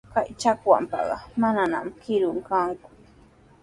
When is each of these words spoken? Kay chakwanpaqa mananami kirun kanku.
Kay 0.13 0.29
chakwanpaqa 0.41 1.15
mananami 1.39 1.91
kirun 2.01 2.37
kanku. 2.47 2.89